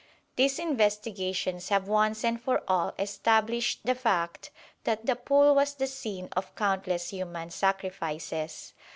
[0.35, 4.49] These investigations have once and for all established the fact
[4.83, 8.73] that the pool was the scene of countless human sacrifices.